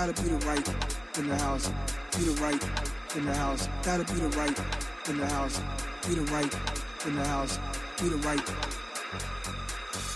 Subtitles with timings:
[0.00, 0.68] Gotta be the right
[1.18, 1.68] in the house.
[2.16, 2.62] Be the right
[3.14, 3.68] in the house.
[3.82, 4.58] Gotta be the right
[5.10, 5.60] in the house.
[6.08, 6.54] Be the right
[7.04, 7.58] in the house.
[8.00, 8.40] Be the right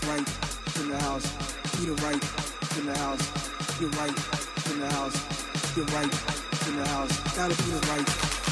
[0.07, 0.27] right
[0.81, 1.29] in the house.
[1.77, 2.23] Be the right
[2.79, 3.21] in the house.
[3.79, 4.15] You're right
[4.71, 5.77] in the house.
[5.77, 6.13] You're right
[6.65, 7.13] in the house.
[7.37, 8.07] Gotta be the right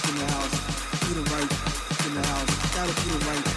[0.06, 0.54] in the house.
[1.02, 1.52] Be the right
[2.06, 2.76] in the house.
[2.76, 3.53] Gotta be the right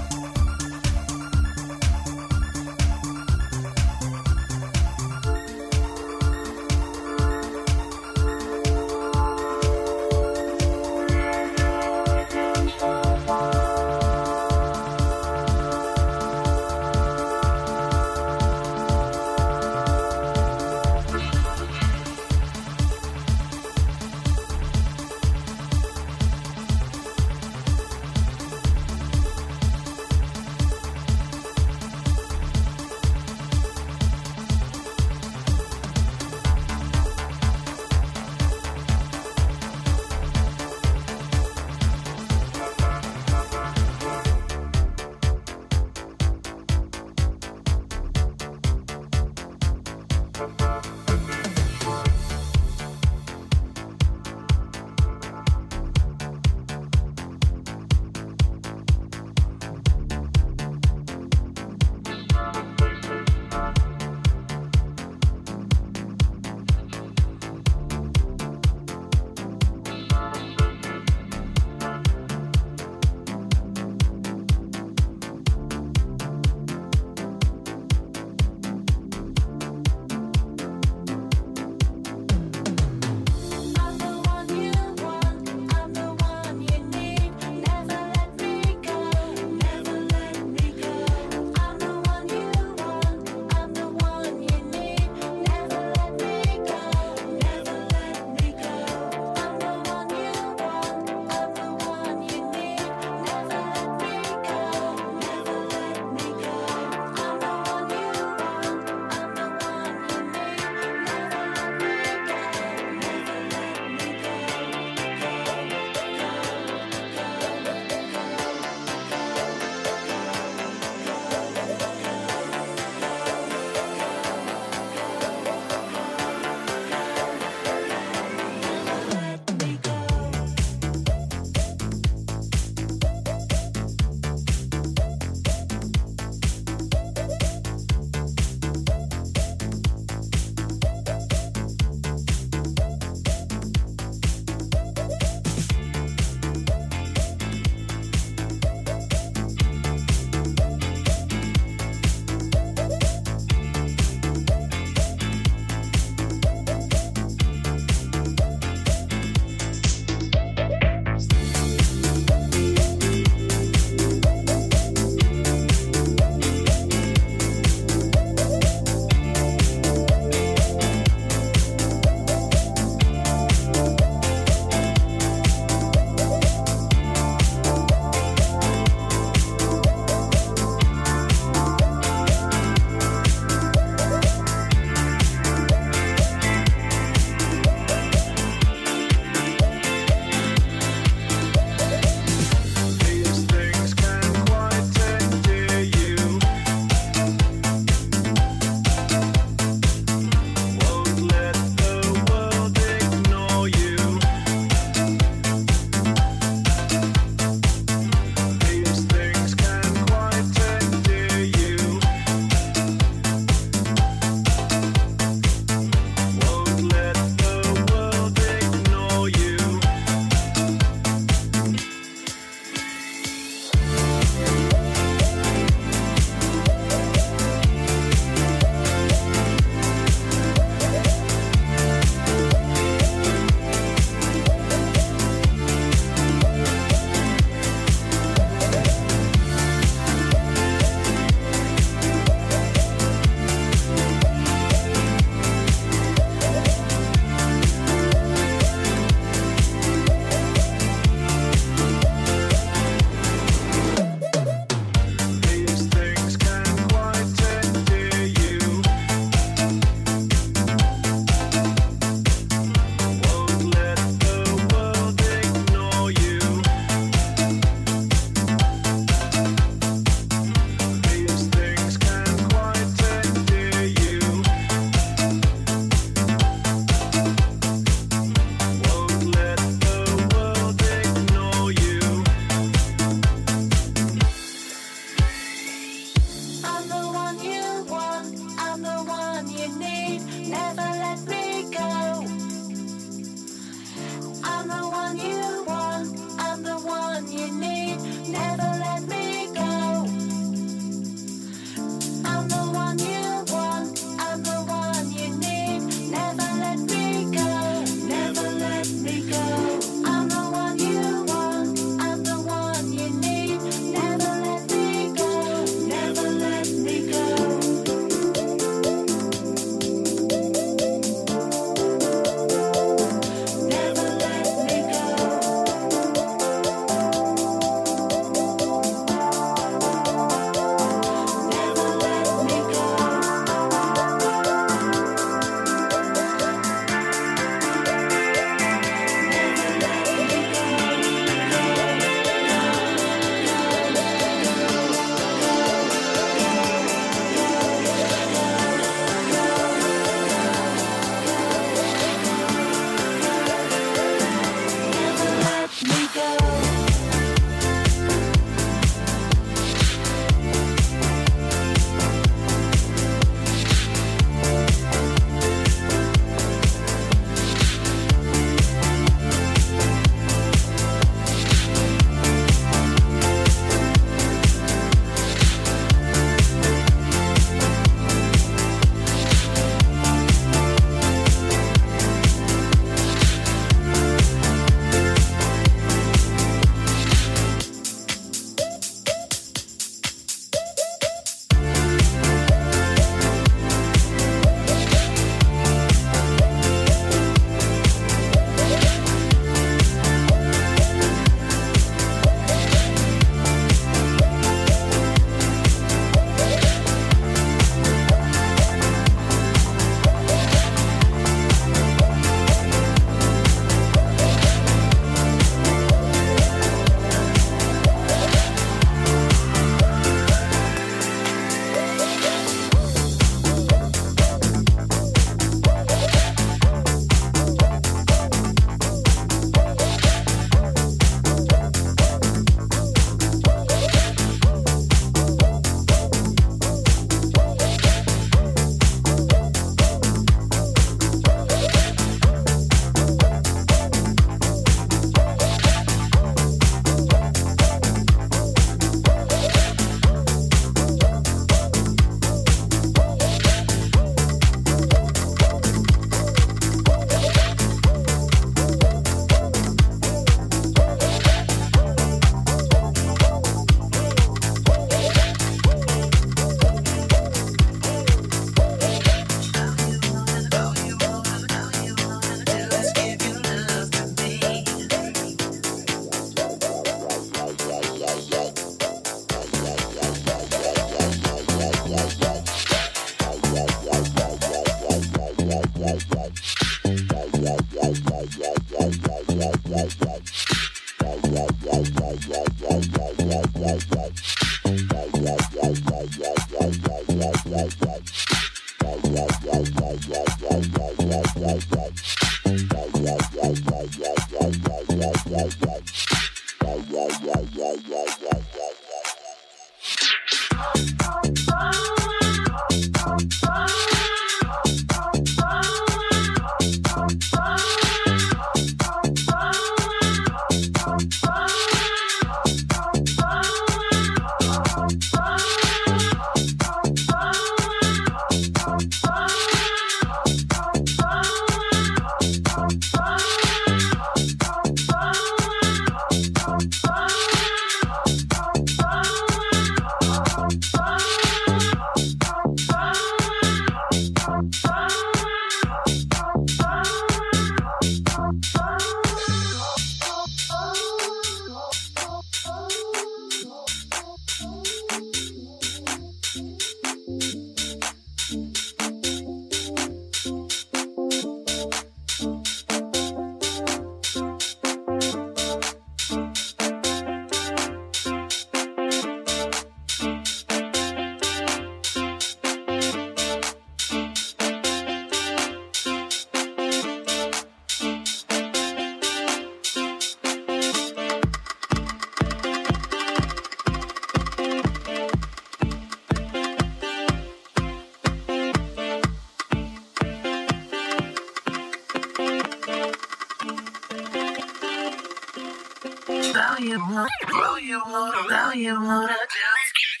[598.82, 600.00] yeah, give